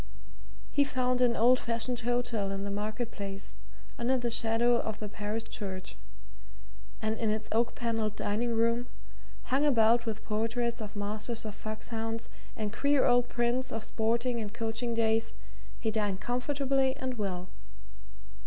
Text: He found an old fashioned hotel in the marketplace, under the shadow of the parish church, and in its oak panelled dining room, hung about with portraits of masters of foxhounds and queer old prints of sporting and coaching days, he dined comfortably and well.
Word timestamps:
He 0.71 0.83
found 0.83 1.21
an 1.21 1.35
old 1.35 1.59
fashioned 1.59 1.99
hotel 1.99 2.49
in 2.49 2.63
the 2.63 2.71
marketplace, 2.71 3.53
under 3.99 4.17
the 4.17 4.31
shadow 4.31 4.77
of 4.79 4.97
the 4.97 5.07
parish 5.07 5.43
church, 5.43 5.95
and 7.03 7.19
in 7.19 7.29
its 7.29 7.47
oak 7.51 7.75
panelled 7.75 8.15
dining 8.15 8.55
room, 8.55 8.87
hung 9.43 9.63
about 9.63 10.07
with 10.07 10.23
portraits 10.25 10.81
of 10.81 10.95
masters 10.95 11.45
of 11.45 11.53
foxhounds 11.53 12.29
and 12.57 12.73
queer 12.73 13.05
old 13.05 13.29
prints 13.29 13.71
of 13.71 13.83
sporting 13.83 14.41
and 14.41 14.55
coaching 14.55 14.95
days, 14.95 15.33
he 15.79 15.91
dined 15.91 16.19
comfortably 16.19 16.97
and 16.97 17.19
well. 17.19 17.49